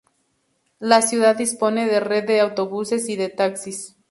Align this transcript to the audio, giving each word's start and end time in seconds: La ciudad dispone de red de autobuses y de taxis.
La 0.79 1.03
ciudad 1.03 1.35
dispone 1.35 1.85
de 1.85 1.99
red 1.99 2.25
de 2.25 2.39
autobuses 2.39 3.07
y 3.07 3.17
de 3.17 3.29
taxis. 3.29 3.95